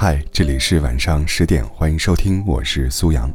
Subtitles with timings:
[0.00, 3.28] 嗨，这里是晚上十点，欢迎收听，我是苏阳。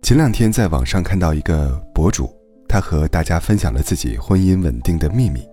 [0.00, 2.34] 前两天在网上看到一个博主，
[2.66, 5.46] 他和大家分享了自己婚姻稳定的秘密。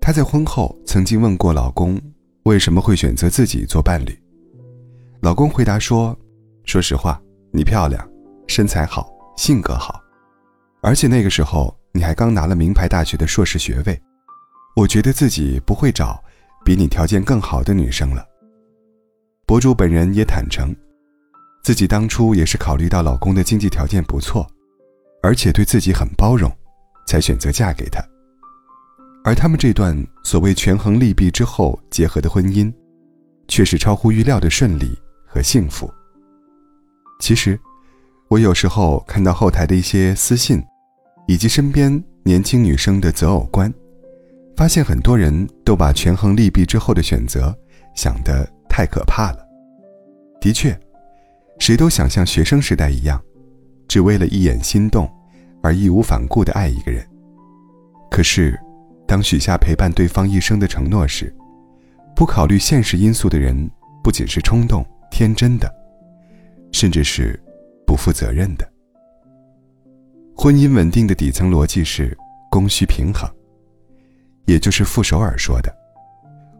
[0.00, 2.00] 她在婚后曾经问过老公，
[2.44, 4.18] 为什么会选择自己做伴侣？
[5.20, 6.18] 老公回答说
[6.64, 7.20] ：“说实话，
[7.52, 8.02] 你漂亮，
[8.46, 10.00] 身材好，性格好，
[10.80, 14.00] 而且那个时候你还刚拿了名牌大学的硕士学位，
[14.74, 16.18] 我觉得自己不会找
[16.64, 18.26] 比你条件更好的女生了。”
[19.46, 20.74] 博主本人也坦诚，
[21.62, 24.44] 自己当初也是考虑到老公的经济条件不错，
[25.22, 26.50] 而且对自己很包容，
[27.06, 28.02] 才选择嫁给他。
[29.22, 32.72] 而他们这段所谓权衡利弊之后结合的婚姻，
[33.46, 35.88] 却是超乎预料的顺利和幸福。
[37.20, 37.56] 其实，
[38.26, 40.60] 我有时候看到后台的一些私信，
[41.28, 43.72] 以及身边年轻女生的择偶观，
[44.56, 47.56] 发现很多人都把权衡利弊之后的选择
[47.94, 48.44] 想得
[48.76, 49.38] 太可怕了。
[50.38, 50.78] 的确，
[51.58, 53.18] 谁都想像学生时代一样，
[53.88, 55.10] 只为了一眼心动
[55.62, 57.02] 而义无反顾地爱一个人。
[58.10, 58.54] 可是，
[59.06, 61.34] 当许下陪伴对方一生的承诺时，
[62.14, 63.70] 不考虑现实因素的人，
[64.04, 65.74] 不仅是冲动、天真的，
[66.70, 67.42] 甚至是
[67.86, 68.72] 不负责任的。
[70.36, 72.14] 婚姻稳定的底层逻辑是
[72.50, 73.26] 供需平衡，
[74.44, 75.74] 也就是傅首尔说的：“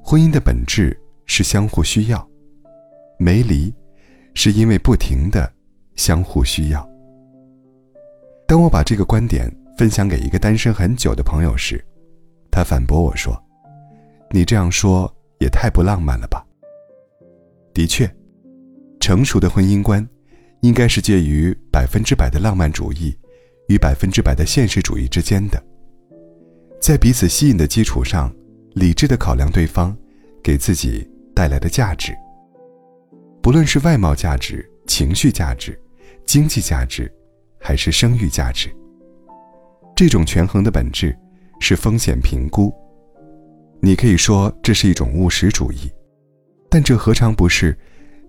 [0.02, 2.26] 婚姻的本质是相互需要，
[3.18, 3.72] 没离，
[4.34, 5.52] 是因为不停的
[5.94, 6.88] 相互需要。”
[8.46, 11.84] 当我把这个观点分享给一个单身很久的朋友时，
[12.50, 13.36] 他反驳我说
[14.30, 16.46] ：“你这样说也太不浪漫了吧。”
[17.74, 18.08] 的确，
[19.00, 20.08] 成熟的婚姻观，
[20.60, 23.14] 应该是介于百分之百的浪漫主义
[23.68, 25.62] 与百分之百的现实主义之间的，
[26.80, 28.32] 在彼此吸引的基础上，
[28.74, 29.94] 理智的考量对方
[30.42, 32.16] 给自己带来的价值，
[33.40, 35.78] 不论是外貌价值、情绪价值、
[36.24, 37.08] 经济价值，
[37.60, 38.74] 还是生育价值。
[39.94, 41.16] 这种权衡的本质。
[41.58, 42.70] 是风险评估，
[43.80, 45.90] 你可以说这是一种务实主义，
[46.68, 47.74] 但这何尝不是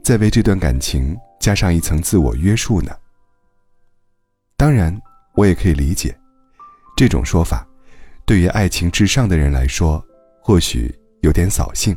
[0.01, 2.95] 在为这段感情加上一层自我约束呢？
[4.55, 4.97] 当然，
[5.35, 6.17] 我也可以理解，
[6.95, 7.67] 这种说法
[8.25, 10.01] 对于爱情至上的人来说，
[10.41, 10.89] 或许
[11.19, 11.93] 有点扫兴。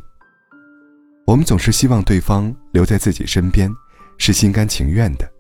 [1.27, 3.71] 我们总是希望对方留在自己身边，
[4.19, 5.31] 是心甘情愿的，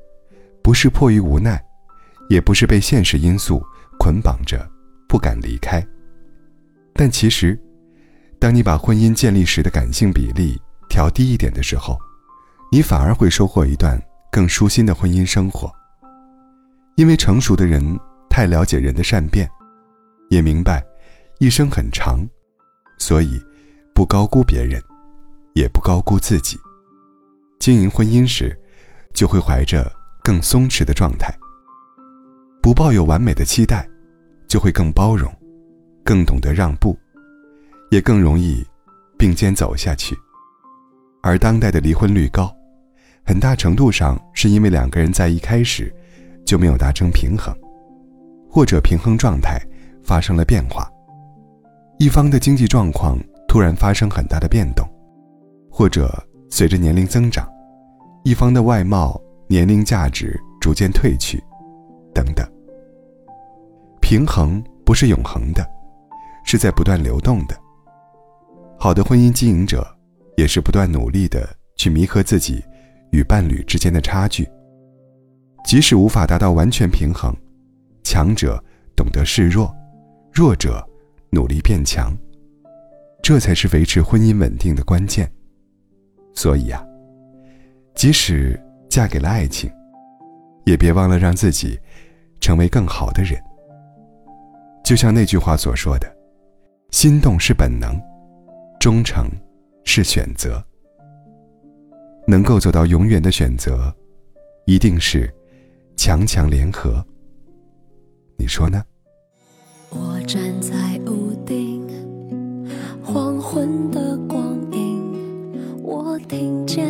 [0.62, 1.60] 不是迫于无奈，
[2.28, 3.62] 也不是被现实因素
[3.98, 4.68] 捆绑着。
[5.08, 5.84] 不敢离开，
[6.94, 7.58] 但其实，
[8.38, 10.56] 当你把婚姻建立时的感性比例
[10.88, 11.98] 调低一点的时候，
[12.70, 15.68] 你反而会收获一段更舒心的婚姻生活。
[16.94, 17.82] 因为成熟的人
[18.28, 19.50] 太了解人的善变，
[20.28, 20.80] 也明白
[21.40, 22.24] 一生很长，
[22.96, 23.42] 所以
[23.92, 24.80] 不高估别人，
[25.54, 26.58] 也不高估自己。
[27.58, 28.58] 经营婚姻时，
[29.14, 29.90] 就会怀着
[30.22, 31.32] 更松弛的状态，
[32.62, 33.86] 不抱有完美的期待。
[34.48, 35.32] 就会更包容，
[36.04, 36.98] 更懂得让步，
[37.88, 38.66] 也更容易
[39.16, 40.12] 并肩走下去。
[41.22, 42.52] 而当代的离婚率高，
[43.24, 45.94] 很大程度上是因为两个人在一开始
[46.44, 47.56] 就没有达成平衡，
[48.50, 49.56] 或者平衡状态
[50.02, 50.90] 发生了变化。
[52.00, 53.16] 一方的经济状况
[53.46, 54.84] 突然发生很大的变动，
[55.80, 56.12] 或者
[56.50, 57.48] 随着年龄增长，
[58.22, 59.18] 一方的外貌、
[59.48, 61.42] 年龄价值逐渐褪去，
[62.12, 62.46] 等等。
[63.98, 65.66] 平衡不是永恒的，
[66.44, 67.58] 是在不断流动的。
[68.78, 69.82] 好的婚姻经营者，
[70.36, 72.62] 也是不断努力的去弥合自己
[73.10, 74.46] 与伴侣之间的差距。
[75.64, 77.34] 即使无法达到完全平衡，
[78.02, 78.62] 强者
[78.94, 79.74] 懂得示弱，
[80.30, 80.86] 弱者
[81.30, 82.14] 努力变强，
[83.22, 85.26] 这才是维持婚姻稳定的关键。
[86.34, 86.84] 所以啊，
[87.94, 88.58] 即使
[88.88, 89.70] 嫁给了爱情，
[90.64, 91.78] 也别忘了让自己
[92.40, 93.40] 成为更好的人。
[94.84, 96.10] 就像那句话所说的
[96.90, 98.00] ：“心动是本能，
[98.80, 99.30] 忠诚
[99.84, 100.62] 是选择。
[102.26, 103.94] 能够走到永远的选择，
[104.66, 105.32] 一定是
[105.96, 107.04] 强强联合。”
[108.38, 108.82] 你说呢？
[109.90, 110.72] 我站在
[111.06, 111.86] 屋顶，
[113.04, 113.99] 黄昏的，
[116.30, 116.86] 听见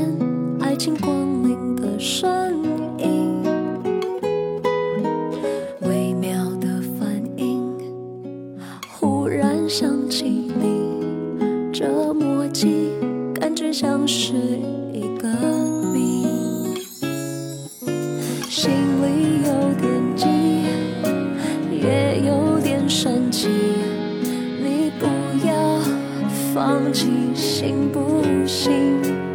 [0.61, 2.63] 爱情光临的声
[2.99, 3.43] 音
[5.81, 7.09] 微妙的反
[7.39, 7.75] 应
[8.87, 12.91] 忽然想起你这默契
[13.35, 14.35] 感觉像是
[14.93, 15.27] 一个
[15.91, 16.77] 谜
[18.47, 18.71] 心
[19.01, 20.27] 里有点急
[21.81, 23.49] 也有点生气
[24.63, 25.07] 你不
[25.47, 25.81] 要
[26.53, 29.30] 放弃行不行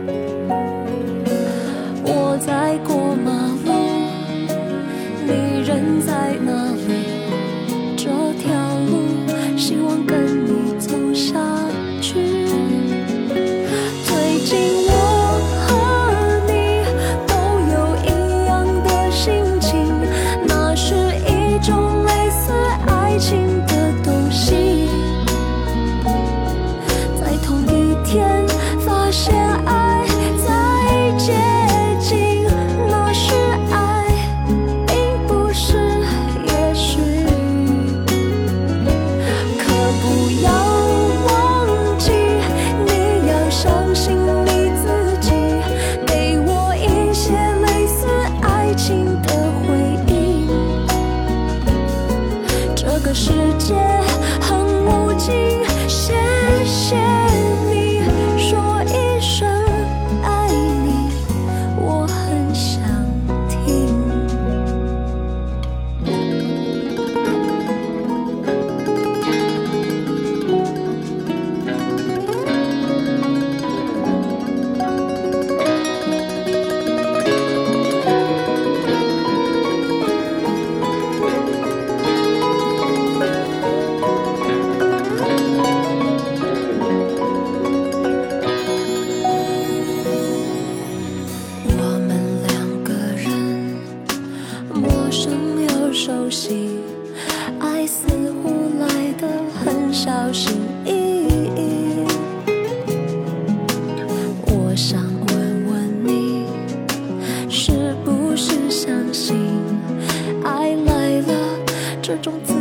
[112.18, 112.55] 中